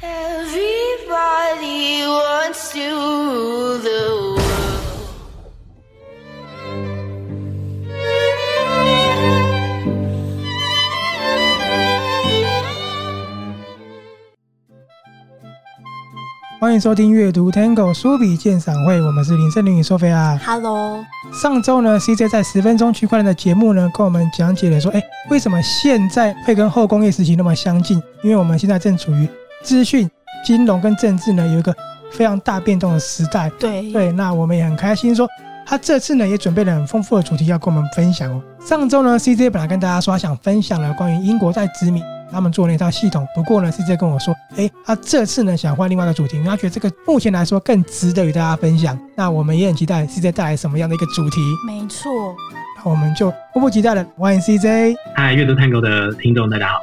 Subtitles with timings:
[0.00, 1.10] Everybody
[2.06, 4.38] wants to rule the world.
[16.60, 20.38] 欢迎收听阅读 Tango 书笔鉴赏会，我们是林森林与 Sophia。
[20.38, 28.00] Hello，上周呢，CJ 在十分钟区块链的节目呢，跟我们讲解了说，哎，为什么现在会跟后工业时期那么相近？
[28.22, 29.28] 因为我们现在正处于
[29.62, 30.08] 资讯、
[30.44, 31.74] 金融跟政治呢有一个
[32.12, 33.50] 非常大变动的时代。
[33.58, 35.28] 对对，那我们也很开心说，
[35.66, 38.42] 他这次呢也准备了很丰富的主题要跟我们分享哦。
[38.60, 42.02] 上周呢，CJ 本来跟大家说他想分享了关于英国在殖民。
[42.30, 48.98] 他们做那套系统，不过呢，CJ 跟我说，哎，他这次呢想换另外一个主题，因为他觉得这个目前来说更值得与大家分享。
[49.16, 51.40] 那我们也很期待 CJ 带来什么样的一个主题。
[51.66, 52.10] 没错，
[52.76, 54.94] 那我们就迫不及待的，欢迎 CJ。
[55.16, 56.74] 嗨，阅读探戈的听众大家好。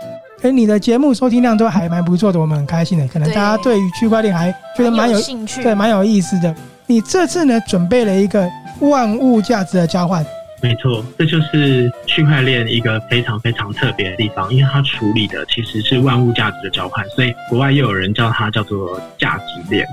[0.46, 3.08] 哎，你的节目收听量都还蛮不错的，我们很开心的。
[3.08, 6.54] 可能大家对于区块链还觉得蛮有，有兴趣，对，蛮有意思的。
[6.86, 8.48] 你这次呢准备了一个
[8.82, 10.24] 万物价值的交换。
[10.62, 19.84] 没错，这就是区块链一个非常非常特别的地方，因为它处理的其实是万物价值的交换，所以国外又有人叫它叫做价值链。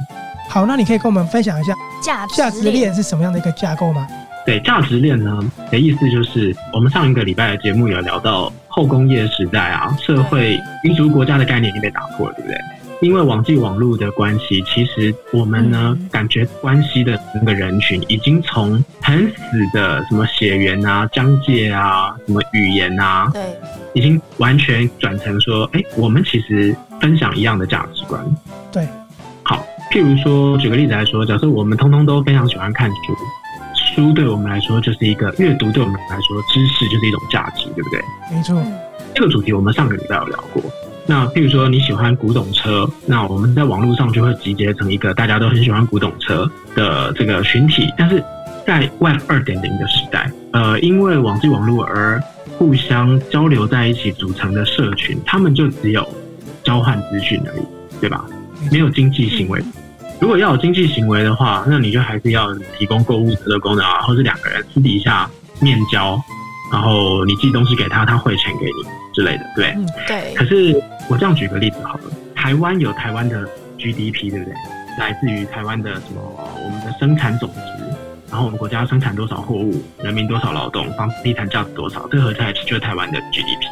[0.51, 1.73] 好，那你可以跟我们分享一下
[2.03, 4.07] 价价值链是什么样的一个架构吗？
[4.45, 5.39] 对，价值链呢
[5.71, 12.59] 的意思就是，我们上一个礼拜的节目有聊到后工业时代啊，社会民族国家的概念已经被打破了，对不对？
[13.03, 19.43] 因为网际网络的关系，其实我们呢、嗯、感觉关系的那个人群已经从很死
[19.75, 23.43] 的什么血缘啊、疆界啊、什么语言啊，对，
[23.93, 28.25] 已经完全转成说，哎，我们其实分享一样的价值观。
[28.71, 28.87] 对，
[29.43, 32.97] 好，譬如说，举个例子来说，假设我们通通都非常喜欢看书，
[33.95, 38.01] 书对我们来说就是一个阅读，对我们来说知识就是一种价值，对不对？
[38.31, 38.63] 没错，
[39.15, 40.63] 这个主题我们上个礼拜有聊过。
[41.05, 47.93] 那譬如说你喜欢古董车，那我们在网络上就会集结成一个大家都很喜欢古董车的这个群体。
[47.99, 48.23] 但是
[48.67, 52.23] 在 Web 二点零的时代，呃，因为网际网络而
[52.57, 56.09] 互相交流在一起组成的社群，他们就只有
[56.63, 57.63] 交换资讯而已，
[58.01, 58.25] 对吧？
[58.71, 59.61] 没有经济行为。
[60.23, 65.29] 如果要有经济行为的话，那你就还是要提供购物车的功能啊，或是两个人私底下
[65.61, 66.17] 面交，
[66.73, 69.73] 然后你寄东西给他，他汇钱给你之类的，对。
[69.77, 70.33] 嗯，对。
[70.35, 70.81] 可是。
[71.09, 72.05] 我这样举个例子好了，
[72.37, 73.45] 台湾有台湾的
[73.77, 74.55] GDP，对不对？
[74.97, 76.23] 来自于台湾的什么？
[76.65, 77.61] 我们的生产总值，
[78.31, 83.67] 然后我们国家生产多少货物，人民多少劳动，房地产价值多少，这合在一起就是台湾的 GDP。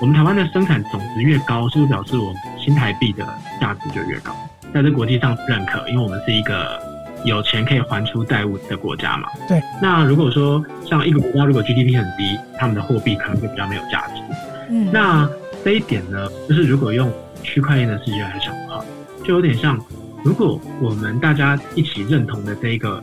[0.00, 3.24] 我们台湾的生产总值越高，是不是表示我们新台币的
[3.60, 4.36] 价值就越高？
[4.72, 6.80] 在这国际上认可，因为我们是一个
[7.24, 9.28] 有钱可以还出债务的国家嘛。
[9.48, 9.60] 对。
[9.80, 14.22] 那如果说像一个国家如果 GDP 很低，他们的货币可能会比较没有价值。
[14.70, 14.90] 嗯。
[14.92, 15.28] 那
[15.64, 17.12] 这一点呢，就是如果用
[17.42, 18.84] 区块链的世界来想的话，
[19.24, 19.78] 就有点像，
[20.24, 23.02] 如果我们大家一起认同的这一个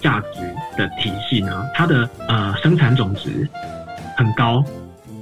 [0.00, 0.40] 价值
[0.76, 3.48] 的体系呢，它的呃生产总值
[4.16, 4.62] 很高，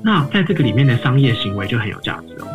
[0.03, 2.47] 那在这个里面的商业行为就很有价值哦。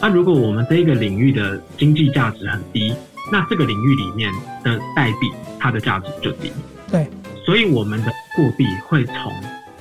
[0.00, 2.94] 那如果我们这一个领域的经济价值很低，
[3.30, 4.32] 那这个领域里面
[4.64, 6.50] 的代币它的价值就低。
[6.90, 7.06] 对，
[7.44, 9.32] 所以我们的货币会从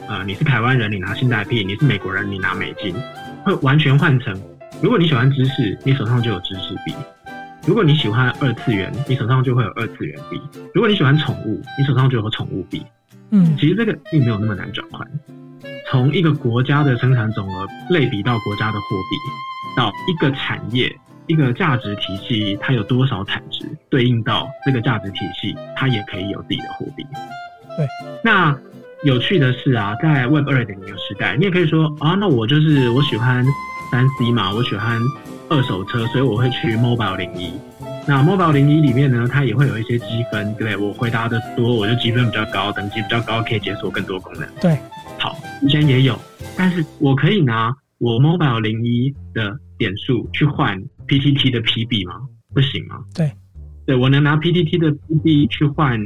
[0.08, 2.94] 呃你是台湾人，你拿新台币；你是美国人，你拿美金。
[3.46, 4.38] 会完全换成，
[4.82, 6.94] 如果你喜欢知识，你手上就有知识币；
[7.66, 10.38] 如果你喜欢二次元，你手上就会有二次元币；
[10.74, 12.86] 如果你喜欢宠物，你手上就有宠物币。
[13.32, 15.08] 嗯，其实这个并没有那么难转换。
[15.90, 19.16] 从一个国家的生产总额类比到国家的货币，
[19.76, 20.94] 到一个产业、
[21.28, 27.06] 一个价值体系，它有多少产值，对应到这个价值体系，它也可以有自己的货币。
[27.78, 27.88] 对，
[28.24, 28.58] 那。
[29.06, 33.46] 有趣的是啊，在 Web 二点零时代，你也可以说啊，那我就是我喜欢
[33.90, 35.00] 三 C 嘛，我喜欢
[35.48, 37.54] 二手车，所以我会去 Mobile 零一。
[38.06, 40.76] 那 Mobile 零一里面呢，它也会有一些积分，对不对？
[40.76, 44.46] 我回答的多，我就积分比较高，等级比较高，可以解锁更多功能。
[44.60, 44.78] 对，
[45.18, 46.20] 好，以前也有，
[46.58, 52.28] 但是我可以拿我 Mobile 零一的点数去换 PTT 的 PB 吗？
[52.54, 53.04] 不行吗？
[53.14, 53.32] 对，
[53.86, 56.00] 对，我能拿 PTT 的 PB 去换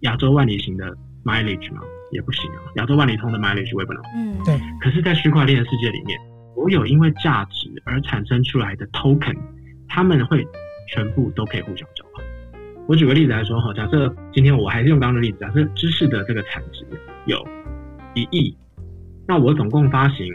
[0.00, 0.94] 亚洲万里行的
[1.24, 1.80] Mileage 吗？
[2.10, 4.02] 也不行啊，亚洲万里通的 mileage 我也不能。
[4.16, 4.58] 嗯，对。
[4.80, 6.18] 可是，在区块链的世界里面，
[6.54, 9.36] 所有因为价值而产生出来的 token，
[9.86, 10.46] 他们会
[10.88, 12.24] 全部都可以互相交换。
[12.86, 16.86] 我举个例子来说哈，假设今天我还是用刚刚的例子，假设知识的这个产值
[17.26, 17.46] 有
[18.14, 18.56] 一亿，
[19.26, 20.34] 那我总共发行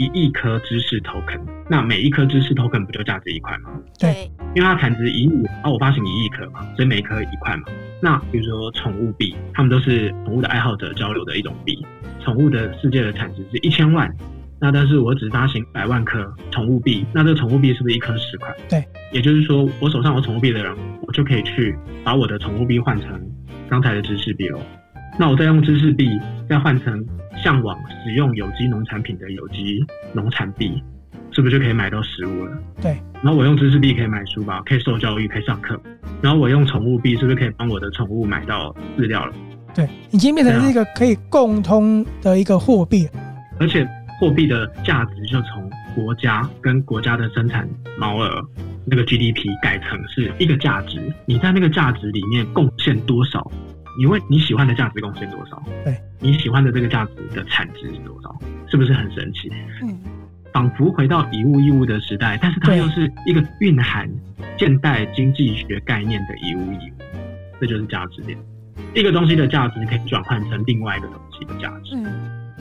[0.00, 1.38] 一亿颗知识 token，
[1.68, 3.70] 那每一颗知识 token 不就价值一块吗？
[3.98, 7.64] 对，因为它产值一亿，啊，我发行一亿颗嘛，所以每一颗一块嘛。
[8.00, 11.76] 那比如说宠物币，他们都是宠物的爱好者交流的一种币。
[12.24, 14.10] 宠物的世界的产值是一千万，
[14.58, 18.56] 那但是我只发行百万颗宠物币，那这个宠物币是不是一颗十块？
[18.70, 18.82] 对，
[19.12, 23.20] 也就是说，我手上有宠物币的人，我就可以去把我的宠物币换成
[23.68, 24.58] 刚才的知识币喽。
[25.20, 26.18] 那我再用知识币
[26.48, 27.06] 再换成
[27.44, 29.78] 向往使用有机农产品的有机
[30.14, 30.82] 农产币，
[31.30, 32.56] 是不是就可以买到食物了？
[32.80, 32.92] 对。
[33.22, 35.78] 然后我用知识币可以买书包，可以受教育，可以上课。
[36.22, 39.34] 然后我用宠物币是不是可以帮我的宠物买到饲料了？
[39.74, 43.06] 对，已经变成是一个可以共通的一个货币，
[43.58, 43.86] 而且。
[44.18, 48.30] 货币的价值就从国家跟国家的生产毛额
[48.84, 53.50] 那个 GDP 改成是一个价值，你在那个价值里面贡献多少？
[53.98, 55.62] 你问你喜欢的价值贡献多少？
[55.84, 58.34] 对，你喜欢的这个价值的产值是多少？
[58.68, 59.50] 是不是很神奇？
[59.82, 59.98] 嗯，
[60.52, 64.08] 仿佛回到以物易物的时代，但是它又是一个蕴含
[64.58, 66.94] 现代经济学概念的以物易物，
[67.60, 68.38] 这就是价值链。
[68.94, 71.94] 一个东西的价值可以转换成另外一个东西的价值。
[71.96, 72.06] 嗯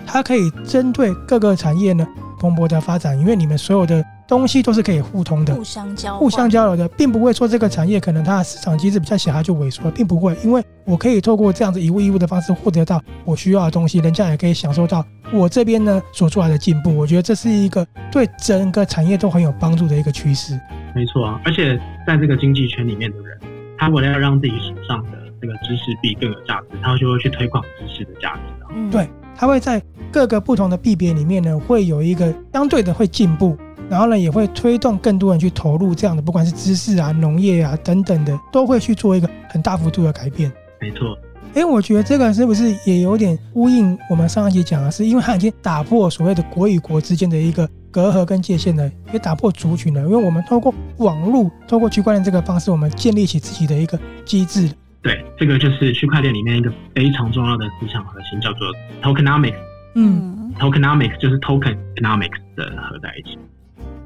[0.08, 2.08] 它可以针对各个产业呢
[2.40, 15.04] 蓬勃的发展，因为你们所有的东西都是可以互通的、互相交互相交流的，并不会说这个产业可能它的市场机制比较小，它就萎缩了，并不会，因为我可以透过这样子一物一物的方式获得到我需要的东西，人家也可以享受到
[15.34, 16.96] 我这边呢所出来的进步。
[16.96, 20.60] 我觉得这是一个对整个产业都很有帮助的一个趋势。
[20.94, 23.40] 没错啊，而且在这个经济圈里面的人，
[23.80, 28.42] 他为了要让自己手上的这个知识币更有价值，他就会去推广知识的价值。
[28.76, 29.10] 嗯，对。
[29.38, 29.82] 他会在
[30.12, 33.58] 各个不同的币别里面呢，会有一个相对的会进步，
[33.90, 40.52] 然后呢，也会推动更多人去投入这样的，不管是知识啊、农业啊等等的，都会去做一个很大幅度的改变。
[40.80, 41.18] 没错，
[41.56, 54.70] 哎，我觉得这个是不是也有点呼应我们上一集讲的是，因为它已经打破所谓的国与国之间的一个隔阂跟界限了，也打破族群了，因为我们透过网络，透过区块链这个方式，我们建立起自己的一个机制。
[55.02, 58.68] 对，这个就是区块链里面一个非常重要的思想核心，叫做
[59.02, 59.56] tokenomics。
[59.96, 63.40] 嗯，tokenomics 就是 tokenomics 的合在一起。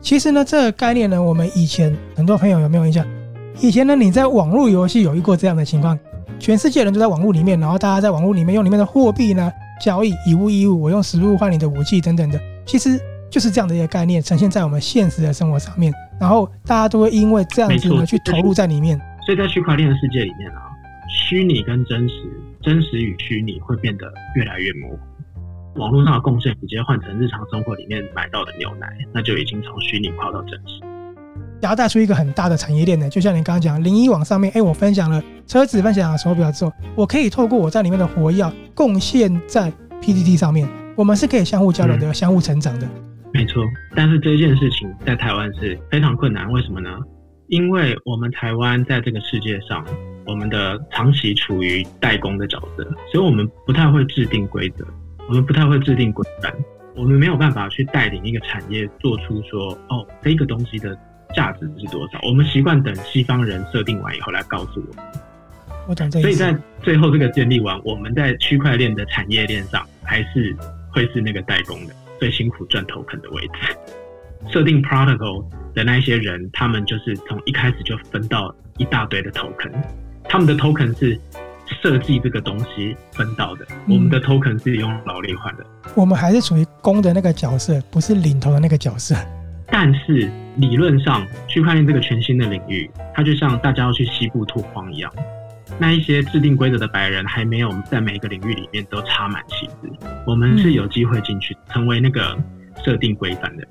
[0.03, 3.07] 其实呢，这个概念呢，我们以前很多朋友有没有印象？
[3.61, 5.97] 以前呢，你在网络游戏有遇过这样的情况，
[6.37, 9.49] 全世界人都在网络里面，然后大家在网络里面用里面的货币呢
[9.81, 18.99] 交易，以物易物，我用食物换你的武器等等的，其实就是这样的一个概念呈现在我们现实的生活上面，然后大家都会因为这样子呢去投入在里面。
[19.25, 20.59] 所以在区块链的世界里面啊。
[21.07, 22.15] 虚拟跟真实，
[22.61, 24.99] 真实与虚拟会变得越来越模糊。
[25.75, 30.79] 网络上的贡献直接换成日常生活里面买到的牛奶，那就已经从虚拟跑到真实。
[31.61, 39.71] 然后带出一个很大的产业链呢，就像你刚刚讲，零一网上面，哎，我分享了车子，分享了手表之后，我可以透过我在里面的活跃贡献在
[40.01, 42.87] PTT 上面，我们是可以相互交流的，嗯、相互成长的。
[43.33, 43.63] 没错，
[43.95, 46.89] 但是这件事情在台湾是非常困难，为什么呢？
[47.47, 49.83] 因为我们台湾在这个世界上。
[50.25, 54.85] 我们的长期处于代工的角色，所以我们不太会制定规则，
[55.27, 56.53] 我们不太会制定规范，
[56.95, 60.97] 我们没有办法去带领一个产业做出说，哦，这个东西的
[61.33, 62.19] 价值是多少。
[62.23, 65.05] 我们习惯等西方人设定完以后来告诉我们。
[65.87, 66.21] 我懂这。
[66.21, 70.55] 所以在最后这个建立完，我们在区块链的产业链上还是
[70.91, 73.75] 会是那个代工的，最辛苦赚 token 的位置。
[74.49, 79.71] 设定 protocol 的那些人，他们就是从一开始就分到一大堆的 token。
[80.25, 81.17] 他们的 token 是
[81.81, 85.65] 设计这个东西分到的，嗯、我们的 token 是用劳力换的。
[85.95, 89.15] 我们还是属于公的那个角色，不是领头的那个角色。
[89.67, 95.11] 但是理论上，区块链这个全新的领域，它就像大家要去西部拓荒一样，
[95.79, 99.89] 那一些制定规则的白人还没有在每一个领域里面都插满旗子，
[100.27, 102.37] 我们是有机会进去成为那个
[102.85, 103.69] 设定规范的人。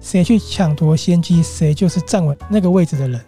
[0.00, 3.20] 谁去抢夺先机，谁就是站稳那个位置的人。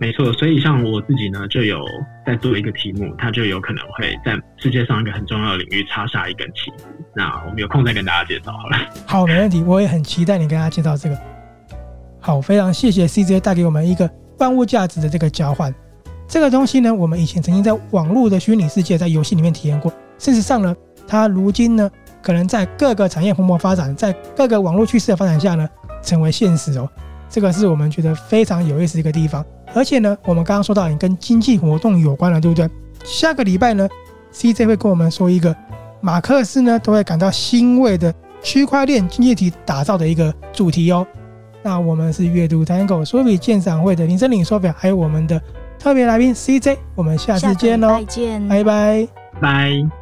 [0.00, 1.78] 没错，所以像我自己呢，就有
[2.24, 6.86] 在做一个题目，它就有可能会在世界上一个很重要的领域插下一根旗子。
[7.14, 8.78] 那我们有空再跟大家介绍好了。
[9.06, 11.18] 好，没问题，我也很期待你跟大家介绍这个。
[12.18, 15.74] 好，非常谢谢 CJ 带给我们一个万物价值的这个交换。
[16.26, 19.92] 这个东西呢，我们以前曾经在网络的虚拟世界，在游戏里面体验过。
[20.16, 20.74] 事实上呢，
[21.06, 21.90] 它如今呢，
[22.22, 25.68] 可能在各个产业蓬勃发展，在各个网络趋势的发展下呢，
[26.02, 26.88] 成为现实哦。
[27.30, 29.44] 这个是我们觉得非常有意思的一个地方。
[29.72, 32.68] 而且呢，我们刚刚说到也跟经济活动有关了，对不对？
[33.04, 33.88] 下个礼拜呢
[34.34, 35.54] ，CJ 会跟我们说一个
[36.00, 41.06] 马克思呢都会感到欣慰的区块链经济体打造的一个主题哦。
[41.62, 45.40] 那我们是阅读 Tango 说比鉴赏会的林森林手表，还有我们的
[45.78, 49.08] 特别来宾 CJ，我们下次见喽，再见，拜拜，
[49.40, 49.99] 拜。